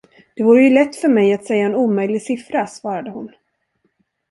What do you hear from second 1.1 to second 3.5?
att säga en omöjlig siffra, svarade hon.